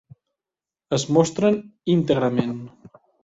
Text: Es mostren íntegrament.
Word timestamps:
Es 0.97 1.05
mostren 1.17 1.59
íntegrament. 1.97 2.57